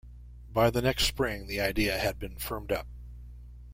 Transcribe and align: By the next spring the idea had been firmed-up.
By 0.51 0.71
the 0.71 0.81
next 0.81 1.05
spring 1.05 1.45
the 1.45 1.61
idea 1.61 1.95
had 1.99 2.17
been 2.17 2.39
firmed-up. 2.39 2.87